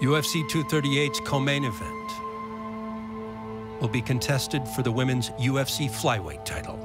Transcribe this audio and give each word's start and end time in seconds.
UFC 0.00 0.46
238's 0.46 1.20
co-main 1.20 1.64
event 1.64 2.12
will 3.80 3.88
be 3.88 4.02
contested 4.02 4.68
for 4.68 4.82
the 4.82 4.92
women's 4.92 5.30
UFC 5.30 5.90
flyweight 5.90 6.44
title. 6.44 6.78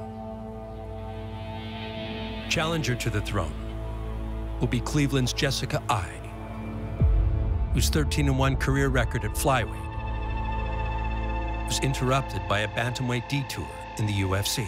Challenger 2.48 2.94
to 2.94 3.10
the 3.10 3.20
throne 3.20 3.52
will 4.60 4.66
be 4.66 4.80
Cleveland's 4.80 5.34
Jessica 5.34 5.82
Eye, 5.90 6.20
whose 7.74 7.90
13-1 7.90 8.58
career 8.58 8.88
record 8.88 9.24
at 9.24 9.32
flyweight 9.32 9.88
was 11.66 11.80
interrupted 11.80 12.40
by 12.48 12.60
a 12.60 12.68
bantamweight 12.68 13.28
detour 13.28 13.68
in 13.98 14.06
the 14.06 14.22
UFC 14.22 14.66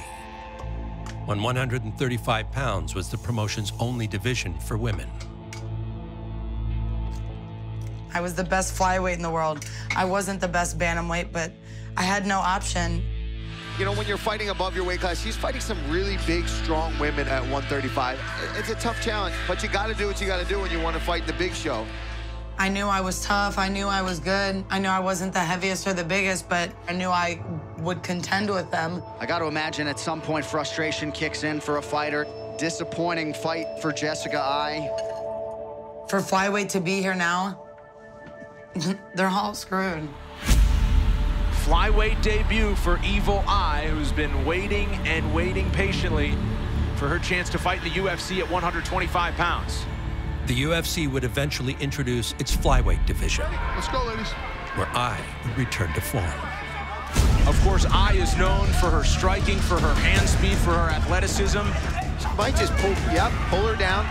when 1.24 1.42
135 1.42 2.52
pounds 2.52 2.94
was 2.94 3.08
the 3.08 3.16
promotion's 3.16 3.72
only 3.80 4.06
division 4.06 4.52
for 4.58 4.76
women. 4.76 5.08
I 8.14 8.20
was 8.20 8.34
the 8.34 8.44
best 8.44 8.78
flyweight 8.78 9.14
in 9.14 9.22
the 9.22 9.30
world. 9.30 9.66
I 9.96 10.04
wasn't 10.04 10.40
the 10.40 10.48
best 10.48 10.78
bantamweight, 10.78 11.32
but 11.32 11.50
I 11.96 12.02
had 12.02 12.26
no 12.26 12.38
option. 12.38 13.02
You 13.76 13.84
know, 13.84 13.92
when 13.92 14.06
you're 14.06 14.16
fighting 14.16 14.50
above 14.50 14.76
your 14.76 14.84
weight 14.84 15.00
class, 15.00 15.20
she's 15.20 15.36
fighting 15.36 15.60
some 15.60 15.78
really 15.90 16.16
big, 16.28 16.46
strong 16.46 16.96
women 17.00 17.26
at 17.26 17.42
135. 17.42 18.20
It's 18.56 18.70
a 18.70 18.76
tough 18.76 19.02
challenge, 19.02 19.34
but 19.48 19.64
you 19.64 19.68
got 19.68 19.88
to 19.88 19.94
do 19.94 20.06
what 20.06 20.20
you 20.20 20.28
got 20.28 20.40
to 20.40 20.48
do 20.48 20.60
when 20.60 20.70
you 20.70 20.80
want 20.80 20.96
to 20.96 21.02
fight 21.02 21.26
the 21.26 21.32
big 21.32 21.52
show. 21.52 21.84
I 22.56 22.68
knew 22.68 22.86
I 22.86 23.00
was 23.00 23.24
tough. 23.24 23.58
I 23.58 23.68
knew 23.68 23.88
I 23.88 24.00
was 24.00 24.20
good. 24.20 24.64
I 24.70 24.78
knew 24.78 24.88
I 24.88 25.00
wasn't 25.00 25.32
the 25.32 25.40
heaviest 25.40 25.88
or 25.88 25.92
the 25.92 26.04
biggest, 26.04 26.48
but 26.48 26.70
I 26.88 26.92
knew 26.92 27.08
I 27.08 27.42
would 27.78 28.04
contend 28.04 28.48
with 28.48 28.70
them. 28.70 29.02
I 29.18 29.26
got 29.26 29.40
to 29.40 29.46
imagine 29.46 29.88
at 29.88 29.98
some 29.98 30.20
point 30.20 30.44
frustration 30.44 31.10
kicks 31.10 31.42
in 31.42 31.58
for 31.58 31.78
a 31.78 31.82
fighter. 31.82 32.28
Disappointing 32.58 33.34
fight 33.34 33.66
for 33.82 33.92
Jessica 33.92 34.38
Eye. 34.38 34.88
For 36.08 36.20
flyweight 36.20 36.68
to 36.68 36.80
be 36.80 37.00
here 37.00 37.16
now, 37.16 37.63
they're 39.14 39.28
all 39.28 39.54
screwed. 39.54 40.08
Flyweight 41.64 42.20
debut 42.22 42.74
for 42.76 43.00
Evil 43.02 43.42
Eye, 43.46 43.86
who's 43.88 44.12
been 44.12 44.44
waiting 44.44 44.88
and 45.06 45.34
waiting 45.34 45.70
patiently 45.70 46.34
for 46.96 47.08
her 47.08 47.18
chance 47.18 47.48
to 47.50 47.58
fight 47.58 47.78
in 47.78 47.84
the 47.84 47.90
UFC 47.90 48.40
at 48.40 48.50
125 48.50 49.34
pounds. 49.34 49.86
The 50.46 50.62
UFC 50.64 51.10
would 51.10 51.24
eventually 51.24 51.74
introduce 51.80 52.32
its 52.38 52.54
flyweight 52.54 53.06
division. 53.06 53.46
Let's 53.74 53.88
go, 53.88 54.04
ladies. 54.04 54.30
Where 54.76 54.88
Eye 54.88 55.20
would 55.46 55.56
return 55.56 55.92
to 55.94 56.00
form. 56.02 56.24
Of 57.48 57.58
course, 57.62 57.86
Eye 57.86 58.14
is 58.14 58.36
known 58.36 58.66
for 58.80 58.90
her 58.90 59.04
striking, 59.04 59.58
for 59.58 59.78
her 59.78 59.94
hand 59.94 60.28
speed, 60.28 60.56
for 60.58 60.72
her 60.72 60.90
athleticism. 60.90 61.64
She 62.20 62.36
might 62.36 62.56
just 62.56 62.74
pull, 62.74 62.90
yep, 63.12 63.32
pull 63.48 63.66
her 63.66 63.76
down. 63.76 64.04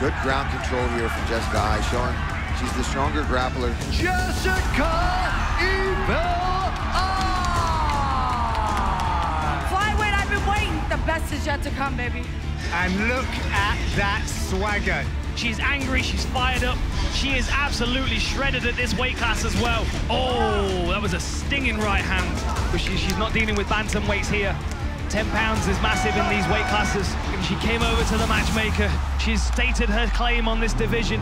Good 0.00 0.14
ground 0.22 0.48
control 0.50 0.86
here 0.96 1.08
from 1.08 1.28
Jessica 1.28 1.58
Eye, 1.58 1.80
showing 1.90 2.33
she's 2.58 2.72
the 2.74 2.84
stronger 2.84 3.22
grappler. 3.24 3.72
Jessica 3.90 4.90
Evil 5.60 6.44
Flyweight, 9.70 10.14
I've 10.14 10.30
been 10.30 10.46
waiting. 10.46 10.88
The 10.88 11.04
best 11.06 11.32
is 11.32 11.46
yet 11.46 11.62
to 11.62 11.70
come, 11.70 11.96
baby. 11.96 12.22
And 12.72 13.08
look 13.08 13.26
at 13.52 13.78
that 13.96 14.24
swagger. 14.26 15.04
She's 15.36 15.58
angry, 15.58 16.02
she's 16.02 16.24
fired 16.26 16.64
up. 16.64 16.78
She 17.12 17.30
is 17.30 17.48
absolutely 17.50 18.18
shredded 18.18 18.66
at 18.66 18.76
this 18.76 18.96
weight 18.96 19.16
class 19.16 19.44
as 19.44 19.54
well. 19.60 19.84
Oh, 20.08 20.86
that 20.90 21.02
was 21.02 21.12
a 21.12 21.20
stinging 21.20 21.78
right 21.78 22.02
hand. 22.02 22.70
But 22.70 22.78
she, 22.78 22.96
she's 22.96 23.16
not 23.18 23.32
dealing 23.32 23.56
with 23.56 23.68
bantam 23.68 24.06
weights 24.06 24.28
here. 24.28 24.56
10 25.10 25.28
pounds 25.30 25.66
is 25.68 25.80
massive 25.82 26.16
in 26.16 26.28
these 26.28 26.46
weight 26.48 26.66
classes. 26.66 27.06
She 27.46 27.54
came 27.56 27.82
over 27.82 28.02
to 28.04 28.18
the 28.18 28.26
matchmaker. 28.26 28.90
She's 29.18 29.42
stated 29.42 29.88
her 29.88 30.06
claim 30.08 30.48
on 30.48 30.60
this 30.60 30.72
division. 30.72 31.20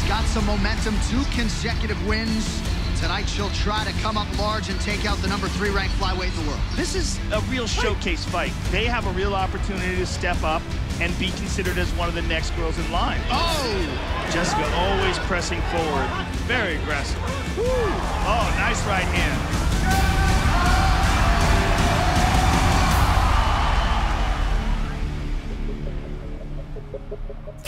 She's 0.00 0.08
got 0.08 0.24
some 0.24 0.46
momentum, 0.46 0.94
two 1.10 1.22
consecutive 1.30 2.06
wins. 2.06 2.62
Tonight 2.98 3.28
she'll 3.28 3.50
try 3.50 3.84
to 3.84 3.92
come 4.00 4.16
up 4.16 4.26
large 4.38 4.70
and 4.70 4.80
take 4.80 5.04
out 5.04 5.18
the 5.18 5.28
number 5.28 5.46
three 5.48 5.68
ranked 5.68 5.94
flyweight 5.96 6.36
in 6.36 6.44
the 6.44 6.50
world. 6.50 6.60
This 6.74 6.94
is 6.94 7.18
a 7.32 7.40
real 7.50 7.66
showcase 7.66 8.24
fight. 8.24 8.52
They 8.70 8.86
have 8.86 9.06
a 9.06 9.10
real 9.10 9.34
opportunity 9.34 9.96
to 9.96 10.06
step 10.06 10.42
up 10.42 10.62
and 11.00 11.16
be 11.18 11.30
considered 11.32 11.76
as 11.76 11.90
one 11.94 12.08
of 12.08 12.14
the 12.14 12.22
next 12.22 12.50
girls 12.52 12.78
in 12.78 12.90
line. 12.90 13.20
Oh! 13.30 14.28
Jessica 14.32 14.64
always 14.74 15.18
pressing 15.20 15.60
forward. 15.62 16.08
Very 16.46 16.76
aggressive. 16.76 17.20
Woo. 17.58 17.64
Oh, 17.66 18.54
nice 18.56 18.82
right 18.86 19.04
hand. 19.04 19.69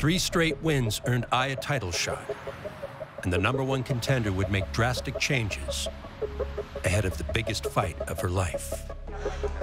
Three 0.03 0.19
straight 0.19 0.61
wins 0.65 1.01
earned 1.07 1.27
Eye 1.31 1.47
a 1.47 1.55
title 1.55 1.93
shot, 1.93 2.25
and 3.23 3.33
the 3.33 3.39
number 3.39 3.63
one 3.63 3.85
contender 3.85 4.33
would 4.33 4.51
make 4.51 4.73
drastic 4.73 5.17
changes 5.21 5.87
ahead 6.85 7.05
of 7.05 7.17
the 7.19 7.25
biggest 7.33 7.67
fight 7.67 7.97
of 8.09 8.19
her 8.19 8.29
life. 8.29 8.91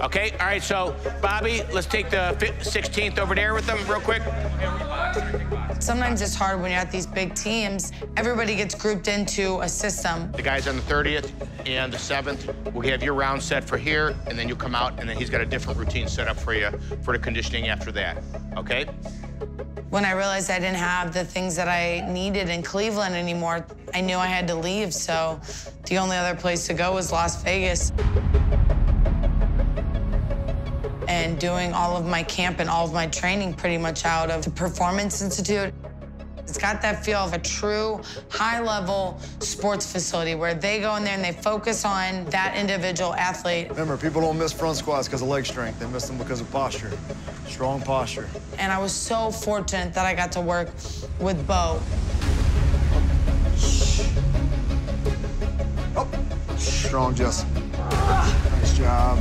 Okay, 0.01 0.31
all 0.39 0.45
right, 0.45 0.63
so 0.63 0.95
Bobby, 1.21 1.63
let's 1.73 1.87
take 1.87 2.09
the 2.09 2.37
16th 2.61 3.19
over 3.19 3.35
there 3.35 3.53
with 3.53 3.67
them 3.67 3.85
real 3.85 3.99
quick. 3.99 4.21
Sometimes 5.81 6.21
it's 6.21 6.35
hard 6.35 6.61
when 6.61 6.71
you're 6.71 6.79
at 6.79 6.89
these 6.89 7.05
big 7.05 7.35
teams. 7.35 7.91
Everybody 8.15 8.55
gets 8.55 8.73
grouped 8.75 9.09
into 9.09 9.59
a 9.59 9.67
system. 9.67 10.31
The 10.31 10.41
guys 10.41 10.69
on 10.69 10.77
the 10.77 10.81
30th 10.83 11.33
and 11.65 11.91
the 11.91 11.97
7th, 11.97 12.71
we'll 12.71 12.89
have 12.89 13.03
your 13.03 13.13
round 13.13 13.43
set 13.43 13.65
for 13.65 13.77
here, 13.77 14.15
and 14.25 14.39
then 14.39 14.47
you 14.47 14.55
come 14.55 14.73
out, 14.73 15.01
and 15.01 15.09
then 15.09 15.17
he's 15.17 15.29
got 15.29 15.41
a 15.41 15.45
different 15.45 15.77
routine 15.77 16.07
set 16.07 16.29
up 16.29 16.39
for 16.39 16.53
you 16.53 16.71
for 17.03 17.11
the 17.11 17.19
conditioning 17.19 17.67
after 17.67 17.91
that, 17.91 18.23
okay? 18.55 18.85
When 19.89 20.05
I 20.05 20.11
realized 20.11 20.51
I 20.51 20.59
didn't 20.59 20.75
have 20.75 21.15
the 21.15 21.25
things 21.25 21.55
that 21.55 21.67
I 21.67 22.07
needed 22.07 22.47
in 22.47 22.61
Cleveland 22.61 23.15
anymore, 23.15 23.65
I 23.91 24.01
knew 24.01 24.17
I 24.17 24.27
had 24.27 24.47
to 24.49 24.53
leave, 24.53 24.93
so 24.93 25.41
the 25.87 25.97
only 25.97 26.15
other 26.15 26.39
place 26.39 26.67
to 26.67 26.75
go 26.75 26.93
was 26.93 27.11
Las 27.11 27.41
Vegas. 27.41 27.91
And 31.07 31.39
doing 31.39 31.73
all 31.73 31.97
of 31.97 32.05
my 32.05 32.21
camp 32.21 32.59
and 32.59 32.69
all 32.69 32.85
of 32.85 32.93
my 32.93 33.07
training 33.07 33.55
pretty 33.55 33.79
much 33.79 34.05
out 34.05 34.29
of 34.29 34.45
the 34.45 34.51
Performance 34.51 35.23
Institute. 35.23 35.73
Got 36.59 36.81
that 36.81 37.05
feel 37.05 37.19
of 37.19 37.33
a 37.33 37.39
true 37.39 38.01
high-level 38.29 39.17
sports 39.39 39.89
facility 39.89 40.35
where 40.35 40.53
they 40.53 40.81
go 40.81 40.95
in 40.97 41.05
there 41.05 41.13
and 41.13 41.23
they 41.23 41.31
focus 41.31 41.85
on 41.85 42.25
that 42.25 42.57
individual 42.57 43.13
athlete. 43.13 43.69
Remember, 43.69 43.95
people 43.95 44.19
don't 44.19 44.37
miss 44.37 44.51
front 44.51 44.75
squats 44.75 45.07
because 45.07 45.21
of 45.21 45.29
leg 45.29 45.45
strength. 45.45 45.79
They 45.79 45.87
miss 45.87 46.07
them 46.07 46.17
because 46.17 46.41
of 46.41 46.51
posture, 46.51 46.91
strong 47.47 47.81
posture. 47.81 48.27
And 48.57 48.73
I 48.73 48.77
was 48.77 48.91
so 48.91 49.31
fortunate 49.31 49.93
that 49.93 50.05
I 50.05 50.13
got 50.13 50.33
to 50.33 50.41
work 50.41 50.69
with 51.19 51.47
Bo. 51.47 51.79
Oh, 55.95 56.07
strong, 56.57 57.15
Jess. 57.15 57.45
Nice 57.77 58.77
job. 58.77 59.17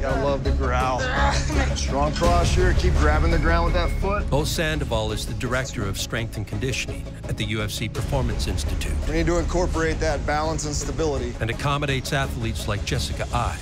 Gotta 0.00 0.24
love 0.24 0.44
the 0.44 0.52
growl. 0.52 1.00
Strong 1.76 2.14
cross 2.14 2.54
here. 2.54 2.72
keep 2.72 2.94
grabbing 2.94 3.30
the 3.30 3.38
ground 3.38 3.66
with 3.66 3.74
that 3.74 3.90
foot. 4.00 4.28
Bo 4.30 4.44
Sandoval 4.44 5.12
is 5.12 5.26
the 5.26 5.34
director 5.34 5.86
of 5.86 5.98
strength 5.98 6.38
and 6.38 6.46
conditioning 6.46 7.04
at 7.28 7.36
the 7.36 7.44
UFC 7.46 7.92
Performance 7.92 8.46
Institute. 8.46 8.94
We 9.06 9.14
need 9.14 9.26
to 9.26 9.38
incorporate 9.38 10.00
that 10.00 10.24
balance 10.24 10.64
and 10.64 10.74
stability. 10.74 11.34
And 11.40 11.50
accommodates 11.50 12.14
athletes 12.14 12.66
like 12.66 12.82
Jessica 12.86 13.26
Eye. 13.34 13.58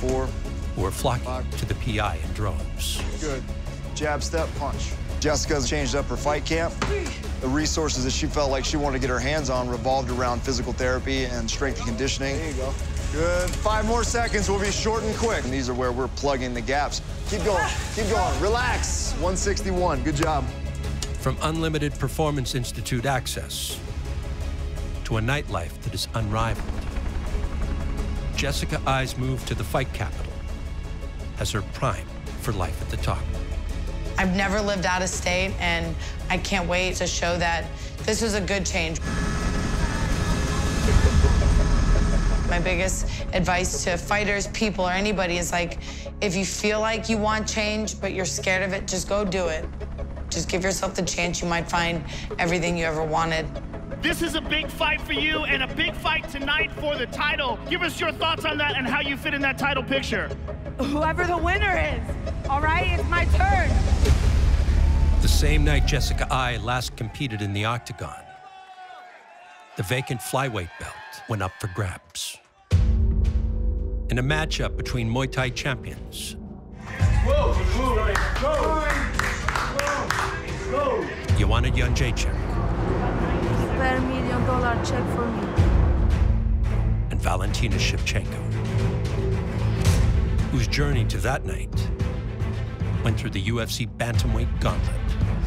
Four. 0.00 0.26
Who 0.74 0.84
are 0.84 0.90
flocking 0.90 1.26
Five. 1.26 1.56
to 1.58 1.66
the 1.66 1.74
PI 1.76 2.18
in 2.24 2.32
droves. 2.32 3.00
Good. 3.20 3.42
Jab, 3.94 4.22
step, 4.22 4.48
punch. 4.58 4.92
Jessica's 5.20 5.68
changed 5.68 5.94
up 5.94 6.06
her 6.06 6.16
fight 6.16 6.44
camp. 6.44 6.74
The 7.40 7.48
resources 7.48 8.02
that 8.02 8.12
she 8.12 8.26
felt 8.26 8.50
like 8.50 8.64
she 8.64 8.76
wanted 8.76 8.96
to 8.96 9.00
get 9.00 9.10
her 9.10 9.18
hands 9.20 9.48
on 9.48 9.68
revolved 9.68 10.10
around 10.10 10.42
physical 10.42 10.72
therapy 10.72 11.24
and 11.24 11.48
strength 11.48 11.78
and 11.78 11.86
conditioning. 11.86 12.36
There 12.36 12.50
you 12.50 12.56
go. 12.56 12.74
Good. 13.12 13.48
Five 13.50 13.86
more 13.86 14.04
seconds. 14.04 14.50
We'll 14.50 14.60
be 14.60 14.70
short 14.70 15.02
and 15.02 15.14
quick. 15.16 15.44
And 15.44 15.52
these 15.52 15.68
are 15.68 15.74
where 15.74 15.92
we're 15.92 16.08
plugging 16.08 16.52
the 16.52 16.60
gaps. 16.60 17.00
Keep 17.30 17.44
going. 17.44 17.66
Keep 17.94 18.10
going. 18.10 18.40
Relax. 18.40 19.12
161. 19.12 20.02
Good 20.02 20.16
job. 20.16 20.44
From 21.20 21.36
unlimited 21.42 21.94
Performance 21.98 22.54
Institute 22.54 23.06
access 23.06 23.80
to 25.04 25.16
a 25.16 25.20
nightlife 25.20 25.72
that 25.82 25.94
is 25.94 26.06
unrivaled, 26.14 26.66
Jessica 28.36 28.80
Eye's 28.86 29.16
move 29.16 29.44
to 29.46 29.54
the 29.54 29.64
fight 29.64 29.92
capital 29.92 30.32
has 31.38 31.50
her 31.50 31.62
prime 31.72 32.06
for 32.40 32.52
life 32.52 32.80
at 32.82 32.88
the 32.88 32.96
top. 32.98 33.22
I've 34.18 34.36
never 34.36 34.60
lived 34.60 34.84
out 34.84 35.00
of 35.00 35.08
state, 35.08 35.54
and 35.60 35.94
I 36.28 36.38
can't 36.38 36.68
wait 36.68 36.96
to 36.96 37.06
show 37.06 37.38
that 37.38 37.64
this 38.04 38.20
was 38.20 38.34
a 38.34 38.40
good 38.40 38.66
change. 38.66 38.98
My 42.48 42.58
biggest 42.58 43.06
advice 43.34 43.84
to 43.84 43.98
fighters, 43.98 44.46
people, 44.48 44.86
or 44.86 44.92
anybody 44.92 45.36
is 45.36 45.52
like, 45.52 45.78
if 46.22 46.34
you 46.34 46.46
feel 46.46 46.80
like 46.80 47.10
you 47.10 47.18
want 47.18 47.46
change, 47.46 48.00
but 48.00 48.14
you're 48.14 48.24
scared 48.24 48.62
of 48.62 48.72
it, 48.72 48.88
just 48.88 49.06
go 49.06 49.22
do 49.22 49.48
it. 49.48 49.66
Just 50.30 50.48
give 50.48 50.62
yourself 50.62 50.94
the 50.94 51.02
chance. 51.02 51.42
You 51.42 51.48
might 51.48 51.68
find 51.68 52.02
everything 52.38 52.76
you 52.76 52.86
ever 52.86 53.04
wanted. 53.04 53.46
This 54.00 54.22
is 54.22 54.34
a 54.34 54.40
big 54.40 54.68
fight 54.68 55.00
for 55.02 55.12
you 55.12 55.44
and 55.44 55.62
a 55.62 55.74
big 55.74 55.94
fight 55.94 56.28
tonight 56.30 56.72
for 56.72 56.96
the 56.96 57.06
title. 57.06 57.58
Give 57.68 57.82
us 57.82 58.00
your 58.00 58.12
thoughts 58.12 58.46
on 58.46 58.56
that 58.58 58.76
and 58.76 58.86
how 58.86 59.00
you 59.00 59.16
fit 59.16 59.34
in 59.34 59.42
that 59.42 59.58
title 59.58 59.82
picture. 59.82 60.28
Whoever 60.78 61.26
the 61.26 61.36
winner 61.36 61.76
is, 61.76 62.48
all 62.48 62.62
right? 62.62 62.98
It's 62.98 63.08
my 63.10 63.26
turn. 63.36 63.68
The 65.20 65.28
same 65.28 65.64
night 65.64 65.86
Jessica 65.86 66.26
Eye 66.32 66.56
last 66.58 66.96
competed 66.96 67.42
in 67.42 67.52
the 67.52 67.66
octagon, 67.66 68.22
the 69.76 69.82
vacant 69.82 70.20
flyweight 70.20 70.70
belt 70.80 70.94
went 71.28 71.42
up 71.42 71.52
for 71.60 71.68
grabs. 71.68 72.36
In 74.10 74.18
a 74.18 74.22
matchup 74.22 74.76
between 74.76 75.10
Muay 75.10 75.30
Thai 75.30 75.50
champions, 75.50 76.36
Joanna 81.38 81.70
Jędrzejczyk 81.70 82.34
Per 83.78 84.00
million 84.00 84.44
dollar 84.46 84.74
check 84.84 85.04
for 85.14 85.26
me. 85.26 85.46
and 87.10 87.20
Valentina 87.20 87.76
Shevchenko, 87.76 88.42
whose 90.50 90.66
journey 90.66 91.04
to 91.06 91.18
that 91.18 91.44
night 91.44 91.88
went 93.04 93.18
through 93.18 93.30
the 93.30 93.42
UFC 93.44 93.86
bantamweight 93.96 94.48
gauntlet. 94.60 95.00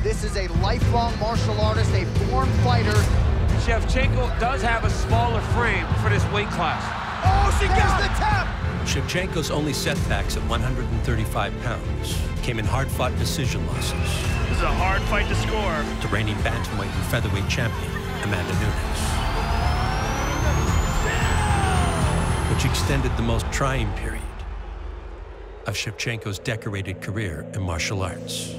This 0.04 0.24
is 0.24 0.36
a 0.38 0.48
lifelong 0.62 1.18
martial 1.20 1.60
artist, 1.62 1.92
a 1.94 2.06
born 2.30 2.50
fighter. 2.64 2.96
Shevchenko 3.66 4.40
does 4.40 4.64
have 4.64 4.86
a 4.86 4.90
smaller 4.90 5.40
frame 5.54 5.86
for 6.02 6.10
this 6.10 6.26
weight 6.34 6.50
class. 6.50 6.82
Oh, 7.24 7.56
she 7.62 7.68
gets 7.68 7.94
the 8.02 8.10
tap! 8.18 8.48
Shevchenko's 8.88 9.52
only 9.52 9.72
setbacks 9.72 10.36
at 10.36 10.42
135 10.50 11.54
pounds 11.62 12.18
came 12.42 12.58
in 12.58 12.66
hard-fought 12.66 13.16
decision 13.20 13.64
losses 13.68 13.94
This 14.50 14.58
is 14.58 14.64
a 14.64 14.74
hard 14.74 15.04
fight 15.04 15.28
to 15.28 15.36
score. 15.36 15.86
to 16.02 16.08
reigning 16.08 16.34
bantamweight 16.38 16.92
and 16.92 17.06
featherweight 17.06 17.48
champion 17.48 17.92
Amanda 18.24 18.52
Nunes, 18.54 19.02
which 22.52 22.66
extended 22.66 23.16
the 23.16 23.22
most 23.22 23.46
trying 23.52 23.94
period 23.94 24.24
of 25.68 25.76
Shevchenko's 25.76 26.40
decorated 26.40 27.00
career 27.00 27.46
in 27.54 27.62
martial 27.62 28.02
arts. 28.02 28.56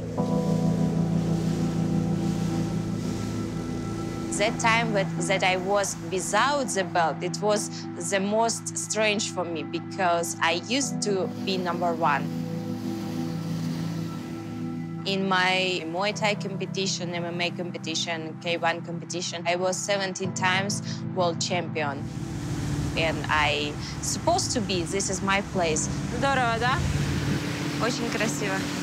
That 4.37 4.59
time 4.59 4.93
that, 4.93 5.07
that 5.21 5.43
I 5.43 5.57
was 5.57 5.95
without 6.11 6.67
the 6.67 6.83
belt, 6.83 7.23
it 7.23 7.41
was 7.41 7.69
the 8.09 8.19
most 8.19 8.77
strange 8.77 9.31
for 9.31 9.43
me 9.43 9.63
because 9.63 10.37
I 10.41 10.61
used 10.67 11.01
to 11.03 11.27
be 11.45 11.57
number 11.57 11.93
one. 11.93 12.23
In 15.05 15.27
my 15.27 15.81
Muay 15.85 16.13
Thai 16.13 16.35
competition, 16.35 17.13
MMA 17.13 17.57
competition, 17.57 18.37
K1 18.43 18.85
competition, 18.85 19.43
I 19.47 19.55
was 19.55 19.77
17 19.77 20.33
times 20.33 20.83
world 21.15 21.41
champion. 21.41 22.03
And 22.97 23.17
I 23.29 23.73
supposed 24.01 24.51
to 24.51 24.61
be, 24.61 24.83
this 24.83 25.09
is 25.09 25.21
my 25.21 25.41
place. 25.53 25.87
Здорово, 26.17 26.57
да? 26.59 26.77
Очень 27.81 28.09
красиво. 28.09 28.80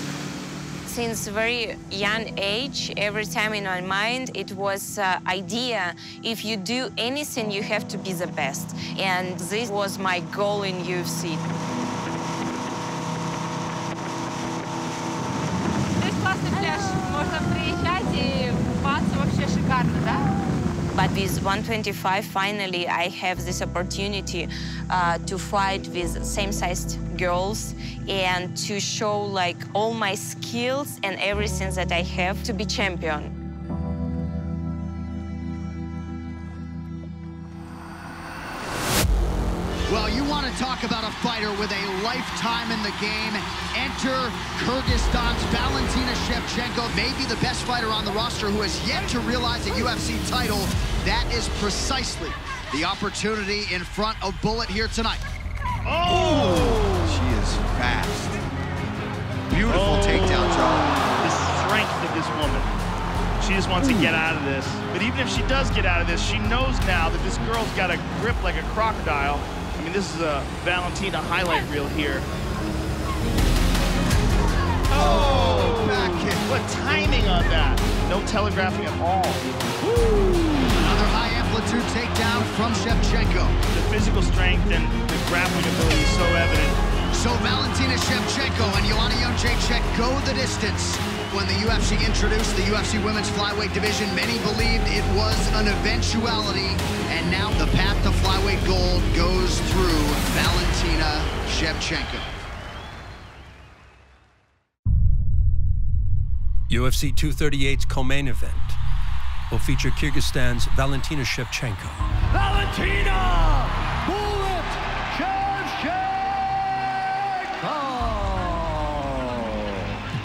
Since 0.90 1.28
very 1.28 1.76
young 1.92 2.34
age, 2.40 2.92
every 2.98 3.26
time 3.26 3.54
in 3.54 3.66
my 3.66 3.80
mind, 3.80 4.32
it 4.34 4.52
was 4.54 4.98
uh, 4.98 5.20
idea, 5.28 5.96
if 6.24 6.44
you 6.44 6.58
do 6.58 6.92
anything, 6.98 7.52
you 7.52 7.62
have 7.62 7.88
to 7.90 7.98
be 8.00 8.12
the 8.12 8.26
best. 8.26 8.76
And 8.98 9.40
this 9.40 9.70
was 9.70 10.00
my 10.00 10.20
goal 10.32 10.64
in 10.64 10.76
UFC. 10.84 11.79
But 21.00 21.12
with 21.12 21.42
125, 21.42 22.26
finally, 22.26 22.86
I 22.86 23.08
have 23.08 23.46
this 23.46 23.62
opportunity 23.62 24.50
uh, 24.90 25.18
to 25.20 25.38
fight 25.38 25.88
with 25.94 26.26
same-sized 26.26 27.18
girls 27.18 27.74
and 28.10 28.58
to 28.68 28.82
show 28.82 29.22
like 29.22 29.56
all 29.74 29.94
my 29.94 30.14
skills 30.14 31.00
and 31.04 31.18
everything 31.22 31.74
that 31.76 31.94
I 31.94 32.02
have 32.02 32.44
to 32.44 32.52
be 32.52 32.66
champion. 32.66 33.39
Talk 40.80 40.92
about 40.92 41.04
a 41.04 41.16
fighter 41.18 41.52
with 41.60 41.72
a 41.72 42.04
lifetime 42.04 42.72
in 42.72 42.82
the 42.84 42.94
game. 43.02 43.34
Enter 43.76 44.16
Kyrgyzstan's 44.64 45.44
Valentina 45.52 46.12
Shevchenko, 46.28 46.96
maybe 46.96 47.26
the 47.26 47.40
best 47.42 47.64
fighter 47.64 47.88
on 47.88 48.06
the 48.06 48.12
roster 48.12 48.48
who 48.48 48.62
has 48.62 48.88
yet 48.88 49.08
to 49.10 49.20
realize 49.22 49.66
a 49.68 49.72
UFC 49.72 50.16
title. 50.30 50.60
That 51.06 51.28
is 51.34 51.50
precisely 51.60 52.30
the 52.72 52.86
opportunity 52.86 53.64
in 53.74 53.84
front 53.84 54.22
of 54.24 54.40
Bullet 54.42 54.70
here 54.70 54.88
tonight. 54.88 55.20
Oh! 55.86 56.56
She 57.12 57.26
is 57.42 57.56
fast. 57.76 58.30
Beautiful 59.54 59.82
oh. 59.82 60.02
takedown 60.06 60.48
drop. 60.56 61.24
The 61.26 61.32
strength 61.66 62.08
of 62.08 62.16
this 62.16 62.30
woman. 62.40 62.62
She 63.44 63.54
just 63.54 63.70
wants 63.70 63.88
to 63.88 63.94
get 63.96 64.14
out 64.14 64.38
of 64.38 64.46
this. 64.46 64.66
But 64.94 65.02
even 65.02 65.20
if 65.20 65.30
she 65.30 65.42
does 65.44 65.72
get 65.72 65.86
out 65.86 66.00
of 66.00 66.08
this, 66.08 66.22
she 66.22 66.38
knows 66.38 66.80
now 66.88 67.10
that 67.10 67.22
this 67.24 67.38
girl's 67.40 67.70
got 67.72 67.92
a 67.92 68.00
grip 68.22 68.42
like 68.44 68.56
a 68.56 68.64
crocodile. 68.70 69.40
I 69.80 69.82
mean, 69.82 69.94
this 69.94 70.14
is 70.14 70.20
a 70.20 70.44
Valentina 70.68 71.20
highlight 71.20 71.64
reel 71.72 71.88
here. 71.96 72.20
Oh, 74.92 75.86
back 75.88 76.12
kick. 76.20 76.36
What 76.52 76.60
timing 76.84 77.24
on 77.32 77.48
that? 77.48 77.80
No 78.10 78.20
telegraphing 78.28 78.84
at 78.84 78.92
all. 79.00 79.24
Another 79.24 81.08
high 81.16 81.32
amplitude 81.32 81.88
takedown 81.96 82.44
from 82.60 82.76
Shevchenko. 82.84 83.48
The 83.80 83.84
physical 83.88 84.22
strength 84.22 84.68
and 84.68 84.84
the 85.08 85.16
grappling 85.32 85.64
ability 85.64 86.04
is 86.04 86.12
so 86.12 86.28
evident. 86.28 87.16
So 87.16 87.32
Valentina 87.40 87.96
Shevchenko 87.96 88.68
and 88.76 88.84
Joanna 88.84 89.16
Jędrzejczyk 89.16 89.80
go 89.96 90.12
the 90.28 90.34
distance. 90.34 91.00
When 91.32 91.46
the 91.46 91.54
UFC 91.54 92.04
introduced 92.04 92.56
the 92.56 92.64
UFC 92.64 93.04
Women's 93.06 93.30
Flyweight 93.30 93.72
division, 93.72 94.08
many 94.16 94.40
believed 94.40 94.88
it 94.88 95.06
was 95.16 95.38
an 95.54 95.68
eventuality. 95.68 96.74
And 97.14 97.30
now 97.30 97.52
the 97.64 97.70
path 97.72 98.02
to 98.02 98.10
flyweight 98.10 98.66
gold 98.66 99.04
goes 99.16 99.60
through 99.70 100.02
Valentina 100.34 101.24
Shevchenko. 101.46 102.20
UFC 106.72 107.14
238's 107.14 107.86
co-main 107.86 108.28
event 108.28 108.54
will 109.52 109.60
feature 109.60 109.92
Kyrgyzstan's 109.92 110.66
Valentina 110.76 111.22
Shevchenko, 111.22 111.90
Valentina 112.32 113.49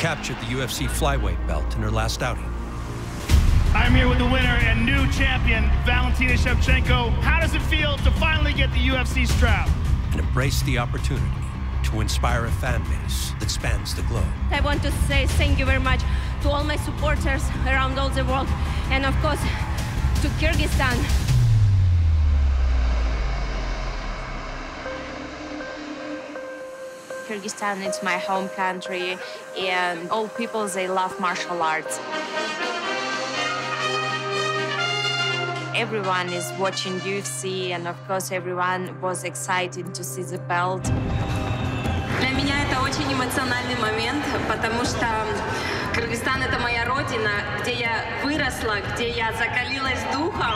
captured 0.05 0.37
the 0.41 0.61
UFC 0.61 0.87
flyweight 0.87 1.47
belt 1.47 1.65
in 1.77 1.81
her 1.81 1.91
last 1.91 2.23
outing. 2.23 2.45
I'm 3.73 3.95
here 3.95 4.07
with 4.07 4.19
the 4.19 4.27
winner 4.27 4.59
and 4.69 4.85
new 4.85 5.11
champion, 5.13 5.65
Valentina 5.87 6.35
Shevchenko. 6.35 7.11
How 7.23 7.41
does 7.41 7.55
it 7.55 7.63
feel 7.63 7.97
to 7.97 8.11
finally 8.11 8.53
get 8.53 8.71
the 8.73 8.81
UFC 8.81 9.27
strap? 9.27 9.67
and 10.11 10.21
embrace 10.21 10.61
the 10.65 10.77
opportunity 10.77 11.25
to 11.85 12.03
inspire 12.03 12.45
a 12.45 12.51
fan 12.51 12.83
base 12.83 13.33
that 13.41 13.51
spans 13.51 13.95
the 13.95 14.03
globe. 14.03 14.27
I 14.51 14.61
want 14.61 14.83
to 14.83 14.93
say 15.09 15.27
thank 15.27 15.59
you 15.59 15.65
very 15.65 15.81
much 15.81 16.03
to 16.43 16.51
all 16.51 16.65
my 16.65 16.77
supporters 16.77 17.43
around 17.65 17.99
all 17.99 18.11
the 18.11 18.27
world, 18.27 18.49
and 18.91 19.07
of 19.07 19.17
course 19.23 19.41
to 20.21 20.29
Kyrgyzstan. 20.39 21.24
Kyrgyzstan 27.25 27.87
is 27.89 28.03
my 28.03 28.19
home 28.19 28.51
country, 28.51 29.17
and 29.59 30.11
all 30.11 30.29
people 30.29 30.67
they 30.69 30.89
love 30.89 31.19
martial 31.19 31.63
arts. 31.63 31.99
Everyone 35.75 36.29
is 36.29 36.53
watching 36.59 37.01
UFC, 37.01 37.71
and 37.71 37.89
of 37.89 37.97
course, 38.07 38.31
everyone 38.31 39.01
was 39.01 39.25
excited 39.25 39.95
to 39.95 40.05
see 40.05 40.23
the 40.23 40.39
belt. 40.39 40.85
Для 42.21 42.31
меня 42.31 42.63
это 42.65 42.81
очень 42.83 43.11
эмоциональный 43.11 43.77
момент, 43.77 44.25
потому 44.47 44.85
что 44.85 45.07
Кыргызстан— 45.95 46.43
это 46.47 46.59
моя 46.59 46.85
родина, 46.85 47.31
где 47.61 47.73
я 47.73 48.05
выросла, 48.23 48.77
где 48.93 49.09
я 49.11 49.33
закалилась 49.33 50.03
духом. 50.13 50.55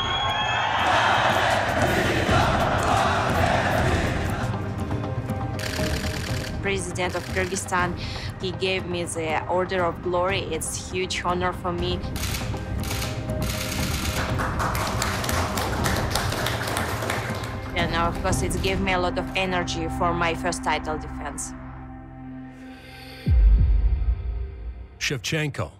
President 6.62 7.14
of 7.14 7.24
Kyrgyzstan, 7.28 7.98
he 8.40 8.52
gave 8.52 8.86
me 8.86 9.04
the 9.04 9.46
Order 9.48 9.84
of 9.84 10.02
Glory. 10.02 10.40
It's 10.50 10.90
huge 10.90 11.22
honor 11.24 11.52
for 11.52 11.72
me. 11.72 11.98
And 17.76 17.94
of 17.94 18.20
course, 18.22 18.42
it 18.42 18.60
gave 18.62 18.80
me 18.80 18.92
a 18.92 18.98
lot 18.98 19.18
of 19.18 19.26
energy 19.36 19.88
for 19.98 20.12
my 20.12 20.34
first 20.34 20.64
title 20.64 20.98
defense. 20.98 21.52
Shevchenko, 24.98 25.70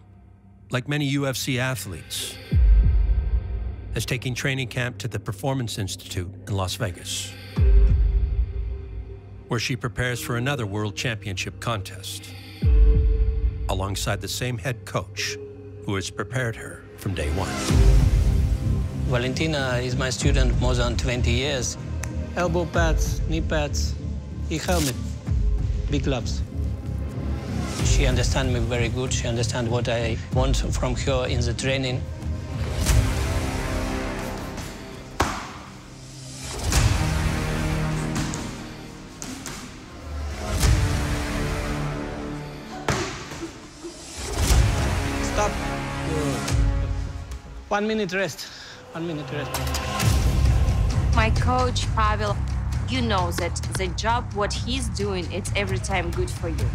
like 0.71 0.89
many 0.89 1.13
UFC 1.13 1.59
athletes, 1.59 2.39
has 3.95 4.07
taken 4.07 4.33
training 4.33 4.69
camp 4.69 4.97
to 4.99 5.09
the 5.09 5.19
Performance 5.19 5.77
Institute 5.77 6.31
in 6.47 6.55
Las 6.55 6.77
Vegas, 6.77 7.33
where 9.49 9.59
she 9.59 9.75
prepares 9.77 10.21
for 10.21 10.37
another 10.37 10.67
World 10.67 10.95
Championship 10.95 11.59
contest 11.61 12.31
alongside 13.69 14.21
the 14.21 14.29
same 14.29 14.57
head 14.59 14.85
coach 14.85 15.37
who 15.85 15.95
has 15.95 16.11
prepared 16.11 16.57
her 16.57 16.83
from 16.97 17.15
day 17.15 17.29
one. 17.31 17.49
Valentina 19.09 19.81
is 19.83 19.97
my 19.97 20.11
student 20.11 20.59
more 20.61 20.75
than 20.75 20.97
20 20.97 21.31
years. 21.31 21.79
Elbow 22.37 22.67
pads, 22.67 23.21
knee 23.29 23.41
pads, 23.41 23.95
e 24.51 24.59
helmet, 24.59 24.95
big 25.91 26.05
gloves. 26.05 26.43
She 27.85 28.07
understands 28.07 28.53
me 28.53 28.61
very 28.61 28.91
good. 28.91 29.13
She 29.13 29.27
understands 29.27 29.71
what 29.71 29.89
I 29.89 30.19
want 30.35 30.57
from 30.57 30.95
her 30.95 31.27
in 31.27 31.41
the 31.41 31.55
training. 31.55 32.03
One 47.78 47.88
minute 47.88 48.14
rest. 48.14 48.48
One 48.94 49.08
minute 49.08 49.26
rest. 49.32 49.52
My 51.16 51.30
coach, 51.32 51.88
Pavel, 51.96 52.36
you 52.90 53.02
know 53.02 53.32
that 53.34 53.56
the 53.78 53.88
job, 53.88 54.32
what 54.34 54.54
he's 54.54 54.90
doing, 54.90 55.32
it's 55.32 55.52
every 55.56 55.80
time 55.80 56.12
good 56.12 56.30
for 56.30 56.50
you. 56.50 56.68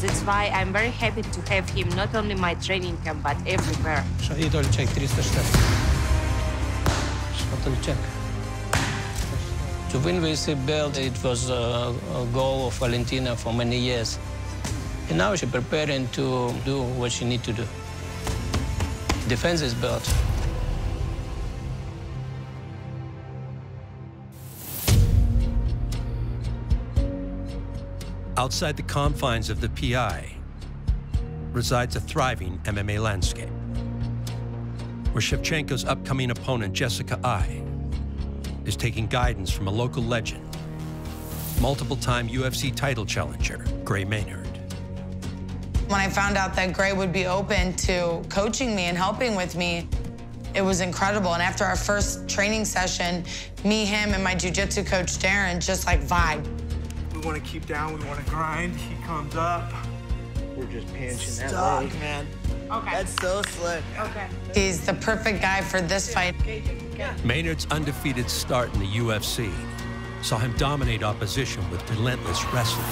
That's 0.00 0.20
why 0.22 0.50
I'm 0.52 0.72
very 0.72 0.90
happy 0.90 1.22
to 1.22 1.40
have 1.52 1.68
him 1.70 1.88
not 1.90 2.14
only 2.14 2.34
my 2.34 2.54
training 2.54 2.98
camp, 3.04 3.22
but 3.22 3.36
everywhere. 3.46 4.04
Шагит 4.20 4.52
check 4.70 4.88
360. 4.88 5.40
Shuttle 7.38 7.76
check. 7.82 7.96
To 9.90 9.98
win 10.00 10.20
with 10.20 10.44
the 10.44 10.56
belt, 10.56 10.98
it 10.98 11.16
was 11.22 11.50
a, 11.50 11.94
a 12.16 12.26
goal 12.32 12.66
of 12.66 12.74
Valentina 12.74 13.36
for 13.36 13.52
many 13.52 13.78
years. 13.78 14.18
And 15.08 15.18
now 15.18 15.34
she's 15.36 15.50
preparing 15.50 16.08
to 16.08 16.52
do 16.64 16.82
what 16.98 17.12
she 17.12 17.24
needs 17.24 17.44
to 17.44 17.52
do. 17.52 17.64
Defend 19.29 19.59
this 19.59 19.75
belt. 19.75 20.11
Outside 28.37 28.75
the 28.75 28.81
confines 28.81 29.51
of 29.51 29.61
the 29.61 29.69
PI 29.69 30.35
resides 31.51 31.95
a 31.95 31.99
thriving 31.99 32.57
MMA 32.63 32.99
landscape, 32.99 33.49
where 35.11 35.21
Shevchenko's 35.21 35.85
upcoming 35.85 36.31
opponent, 36.31 36.73
Jessica 36.73 37.19
Eye, 37.23 37.61
is 38.65 38.75
taking 38.75 39.05
guidance 39.05 39.51
from 39.51 39.67
a 39.67 39.71
local 39.71 40.01
legend, 40.01 40.43
multiple-time 41.61 42.27
UFC 42.27 42.75
title 42.75 43.05
challenger, 43.05 43.63
Gray 43.83 44.05
Maynard. 44.05 44.38
When 45.89 45.99
I 45.99 46.07
found 46.07 46.37
out 46.37 46.53
that 46.53 46.71
Gray 46.71 46.93
would 46.93 47.11
be 47.11 47.25
open 47.25 47.73
to 47.77 48.21
coaching 48.29 48.75
me 48.75 48.83
and 48.83 48.95
helping 48.95 49.35
with 49.35 49.55
me, 49.55 49.87
it 50.53 50.61
was 50.61 50.81
incredible. 50.81 51.33
And 51.33 51.41
after 51.41 51.63
our 51.63 51.75
first 51.75 52.29
training 52.29 52.65
session, 52.65 53.25
me, 53.63 53.85
him, 53.85 54.13
and 54.13 54.23
my 54.23 54.35
jiu-jitsu 54.35 54.83
coach, 54.83 55.17
Darren, 55.17 55.59
just 55.59 55.87
like 55.87 56.01
vibe. 56.01 56.45
We 57.11 57.21
want 57.21 57.43
to 57.43 57.49
keep 57.49 57.65
down, 57.65 57.97
we 57.97 58.05
want 58.05 58.23
to 58.23 58.29
grind. 58.29 58.75
He 58.75 59.03
comes 59.03 59.35
up. 59.35 59.73
We're 60.55 60.65
just 60.65 60.93
pinching 60.93 61.35
that 61.37 61.49
Stuck, 61.49 61.81
leg. 61.81 61.93
man. 61.95 62.27
Okay. 62.69 62.91
That's 62.91 63.19
so 63.19 63.41
slick. 63.41 63.83
Okay. 63.97 64.27
He's 64.53 64.85
the 64.85 64.93
perfect 64.93 65.41
guy 65.41 65.61
for 65.61 65.81
this 65.81 66.13
fight. 66.13 66.35
Maynard's 67.25 67.65
undefeated 67.71 68.29
start 68.29 68.71
in 68.75 68.79
the 68.81 68.85
UFC 68.85 69.51
saw 70.21 70.37
him 70.37 70.55
dominate 70.57 71.01
opposition 71.01 71.67
with 71.71 71.89
relentless 71.89 72.45
wrestling. 72.53 72.85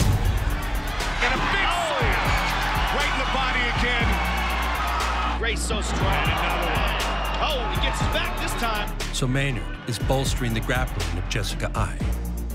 Right 2.98 3.12
in 3.14 3.20
the 3.20 3.32
body 3.34 3.64
again. 3.78 5.40
Gray's 5.40 5.62
so 5.62 5.82
strong. 5.82 6.02
Another 6.02 6.66
one. 6.66 6.96
Oh, 7.40 7.72
he 7.76 7.82
gets 7.86 8.00
his 8.00 8.08
back 8.10 8.40
this 8.42 8.52
time. 8.54 8.90
So 9.14 9.28
Maynard 9.28 9.64
is 9.88 10.00
bolstering 10.00 10.54
the 10.54 10.60
grappling 10.62 11.18
of 11.18 11.30
Jessica 11.30 11.72
Eye 11.76 11.98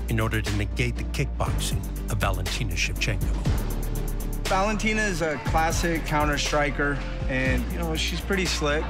in 0.09 0.19
order 0.19 0.41
to 0.41 0.55
negate 0.57 0.95
the 0.97 1.03
kickboxing 1.05 1.79
of 2.11 2.17
Valentina 2.17 2.73
Shevchenko. 2.73 3.31
Valentina 4.47 5.01
is 5.01 5.21
a 5.21 5.37
classic 5.45 6.05
counter 6.05 6.37
striker, 6.37 6.97
and 7.29 7.63
you 7.71 7.79
know 7.79 7.95
she's 7.95 8.19
pretty 8.21 8.45
slick. 8.45 8.83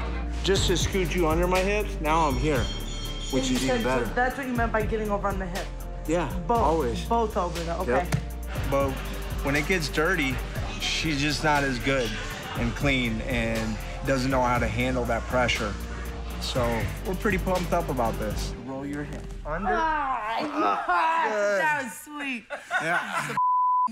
Just 0.44 0.68
to 0.68 0.76
scoot 0.76 1.16
you 1.16 1.28
under 1.28 1.48
my 1.48 1.60
hips, 1.60 1.96
now 2.02 2.28
I'm 2.28 2.36
here, 2.36 2.60
which 3.32 3.50
is 3.52 3.62
said- 3.62 3.80
even 3.80 3.84
so 3.84 3.84
better. 4.00 4.06
that's 4.16 4.38
what 4.38 4.48
you 4.48 4.54
meant 4.54 4.72
by 4.74 4.82
getting 4.82 5.10
over 5.12 5.28
on 5.28 5.40
the 5.40 5.46
hip. 5.46 5.66
Yeah, 6.08 6.28
Both. 6.48 6.58
always. 6.60 7.02
Both 7.06 7.38
over 7.38 7.58
there. 7.64 7.76
Okay. 7.76 7.92
Yep. 7.92 8.16
But 8.70 8.92
when 9.46 9.56
it 9.56 9.68
gets 9.68 9.88
dirty, 9.88 10.36
she's 10.84 11.22
just 11.22 11.44
not 11.44 11.64
as 11.64 11.80
good 11.80 12.10
and 12.58 12.74
clean 12.76 13.22
and 13.22 13.78
doesn't 14.06 14.30
know 14.30 14.42
how 14.42 14.60
to 14.60 14.68
handle 14.68 15.06
that 15.06 15.22
pressure. 15.24 15.74
So 16.42 16.62
we're 17.06 17.16
pretty 17.16 17.38
pumped 17.38 17.72
up 17.72 17.90
about 17.90 18.20
this. 18.20 18.54
Roll 18.66 18.86
your 18.86 19.04
hip 19.04 19.24
under. 19.46 19.70
Ah, 19.72 20.38
good. 20.42 21.62
that 21.62 21.84
was 21.84 21.94
sweet. 21.94 22.44
Yeah. 22.82 23.28
The 23.30 23.38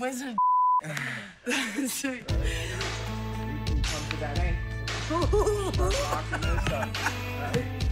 wizard. 0.00 0.36
sweet. 1.88 2.30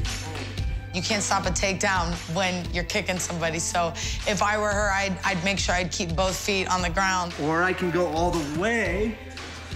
You 0.93 1.03
can't 1.03 1.23
stop 1.23 1.47
a 1.47 1.51
takedown 1.51 2.13
when 2.35 2.67
you're 2.75 2.85
kicking 2.85 3.19
somebody. 3.19 3.61
So 3.61 3.93
if 4.27 4.43
I 4.43 4.59
were 4.59 4.71
her, 4.71 4.91
I'd, 4.91 5.17
I'd 5.25 5.43
make 5.45 5.59
sure 5.59 5.75
I'd 5.75 5.93
keep 5.93 6.17
both 6.17 6.37
feet 6.37 6.69
on 6.69 6.83
the 6.83 6.91
ground. 6.91 7.33
Or 7.43 7.63
I 7.63 7.73
can 7.73 7.91
go 7.91 8.09
all 8.09 8.33
the 8.33 8.61
way, 8.61 9.17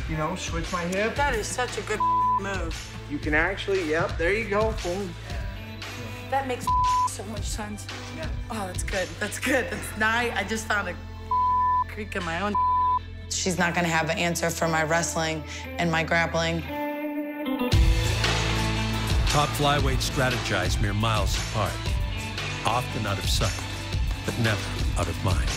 you 0.09 0.17
know, 0.17 0.35
switch 0.35 0.71
my 0.73 0.83
hip. 0.83 1.15
That 1.15 1.35
is 1.35 1.47
such 1.47 1.79
a 1.79 1.83
good 1.83 2.01
move. 2.41 2.75
You 3.11 3.19
can 3.19 3.33
actually, 3.33 3.89
yep, 3.89 4.19
there 4.19 4.33
you 4.33 4.49
go. 4.49 4.75
Boom. 4.83 5.15
That 6.31 6.49
makes 6.49 6.67
so 7.09 7.23
much 7.27 7.45
sense. 7.45 7.87
Oh, 8.51 8.67
that's 8.67 8.83
good. 8.83 9.07
That's 9.21 9.39
good. 9.39 9.71
That's 9.71 9.99
nice. 9.99 10.33
I 10.35 10.43
just 10.43 10.67
found 10.67 10.89
a 10.89 10.97
creek 11.89 12.17
in 12.17 12.25
my 12.25 12.41
own. 12.41 12.55
She's 13.31 13.57
not 13.57 13.73
gonna 13.75 13.87
have 13.89 14.11
an 14.11 14.19
answer 14.19 14.51
for 14.51 14.67
my 14.67 14.83
wrestling 14.83 15.45
and 15.79 15.93
my 15.93 16.03
grappling. 16.03 16.65
Top 19.35 19.49
flyweights 19.49 20.09
strategize 20.09 20.81
mere 20.81 20.95
miles 20.95 21.37
apart, 21.37 21.73
often 22.65 23.05
out 23.05 23.19
of 23.19 23.29
sight, 23.29 23.61
but 24.25 24.39
never 24.39 24.63
out 24.97 25.09
of 25.09 25.25
mind. 25.25 25.51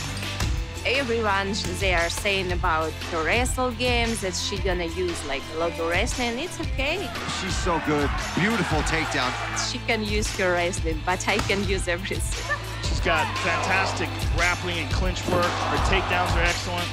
Everyone 0.84 1.53
they 1.79 1.93
are 1.93 2.10
saying 2.10 2.53
about 2.53 2.91
the 3.12 3.17
wrestle 3.17 3.69
games 3.69 4.22
that 4.22 4.34
she 4.34 4.57
gonna 4.57 4.88
use 4.88 5.24
like 5.27 5.43
a 5.53 5.60
lot 5.60 5.79
of 5.79 5.89
wrestling. 5.89 6.39
It's 6.39 6.60
okay. 6.60 7.07
She's 7.39 7.55
so 7.55 7.79
good. 7.86 8.10
Beautiful 8.34 8.79
takedown. 8.89 9.31
She 9.72 9.77
can 9.86 10.03
use 10.03 10.27
her 10.38 10.53
wrestling, 10.53 11.00
but 11.05 11.27
I 11.27 11.38
can 11.38 11.63
use 11.69 11.88
everything. 11.88 12.57
She's 12.81 13.00
got 13.01 13.27
fantastic 13.46 14.10
grappling 14.36 14.79
and 14.79 14.91
clinch 14.91 15.24
work. 15.27 15.46
Her 15.46 15.77
takedowns 15.86 16.36
are 16.36 16.41
excellent. 16.41 16.89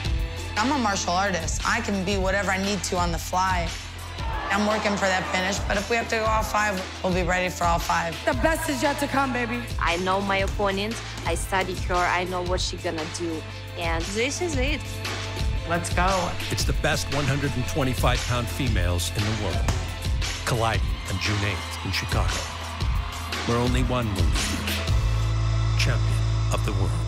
I'm 0.59 0.71
a 0.71 0.77
martial 0.77 1.15
artist. 1.15 1.63
I 1.67 1.81
can 1.81 2.05
be 2.05 2.19
whatever 2.19 2.51
I 2.51 2.63
need 2.63 2.83
to 2.85 2.99
on 2.99 3.11
the 3.11 3.19
fly. 3.19 3.71
I'm 4.51 4.67
working 4.67 4.93
for 4.97 5.07
that 5.07 5.25
finish, 5.33 5.59
but 5.67 5.77
if 5.77 5.91
we 5.91 5.97
have 5.97 6.09
to 6.09 6.17
go 6.17 6.25
all 6.25 6.43
five, 6.43 6.75
we'll 7.03 7.13
be 7.13 7.23
ready 7.23 7.49
for 7.49 7.65
all 7.65 7.79
five. 7.79 8.17
The 8.25 8.35
best 8.35 8.69
is 8.71 8.83
yet 8.83 8.99
to 9.01 9.07
come, 9.07 9.33
baby. 9.33 9.63
I 9.81 9.97
know 9.99 10.21
my 10.21 10.39
opponent. 10.39 10.95
I 11.27 11.35
study 11.35 11.75
her. 11.89 11.95
I 11.95 12.25
know 12.25 12.43
what 12.43 12.61
she's 12.61 12.83
gonna 12.83 13.05
do, 13.17 13.43
and 13.79 14.03
this 14.15 14.41
is 14.41 14.57
it. 14.57 14.81
Let's 15.69 15.93
go. 15.95 16.31
It's 16.51 16.65
the 16.65 16.75
best 16.75 17.09
125-pound 17.09 18.47
females 18.47 19.11
in 19.17 19.23
the 19.25 19.45
world, 19.45 19.65
colliding 20.45 20.87
on 21.11 21.19
June 21.21 21.37
8th 21.37 21.87
in 21.87 21.93
Chicago, 21.93 22.35
where 23.47 23.59
only 23.59 23.83
one 23.85 24.07
will 24.15 24.23
be 24.23 24.85
champion 25.79 26.19
of 26.53 26.65
the 26.65 26.73
world. 26.73 27.04